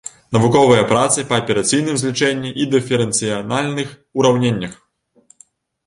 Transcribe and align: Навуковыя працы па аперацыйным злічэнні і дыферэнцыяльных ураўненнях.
Навуковыя 0.35 0.87
працы 0.91 1.25
па 1.33 1.39
аперацыйным 1.41 1.95
злічэнні 2.05 2.49
і 2.65 2.69
дыферэнцыяльных 2.73 3.87
ураўненнях. 4.21 4.73